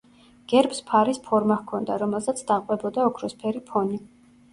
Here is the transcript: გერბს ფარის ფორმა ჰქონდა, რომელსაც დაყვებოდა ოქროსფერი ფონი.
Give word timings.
გერბს 0.51 0.77
ფარის 0.85 1.19
ფორმა 1.27 1.57
ჰქონდა, 1.59 1.97
რომელსაც 2.03 2.41
დაყვებოდა 2.53 3.05
ოქროსფერი 3.11 3.63
ფონი. 3.69 4.01